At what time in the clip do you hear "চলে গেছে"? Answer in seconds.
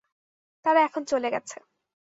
1.05-1.57